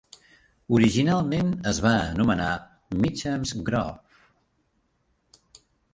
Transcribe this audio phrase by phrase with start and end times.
[0.77, 2.49] Originalment es va anomenar
[3.03, 4.25] Meacham's Grove.